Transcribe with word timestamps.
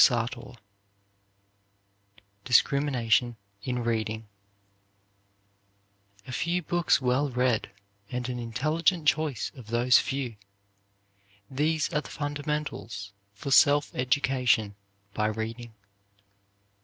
CHAPTER 0.03 0.41
LXIII 0.41 0.57
DISCRIMINATION 2.45 3.37
IN 3.61 3.83
READING 3.83 4.27
A 6.25 6.31
few 6.31 6.63
books 6.63 6.99
well 6.99 7.29
read, 7.29 7.69
and 8.09 8.27
an 8.27 8.39
intelligent 8.39 9.07
choice 9.07 9.51
of 9.55 9.67
those 9.67 9.99
few, 9.99 10.37
these 11.51 11.93
are 11.93 12.01
the 12.01 12.09
fundamentals 12.09 13.13
for 13.35 13.51
self 13.51 13.93
education 13.93 14.73
by 15.13 15.27
reading. 15.27 15.75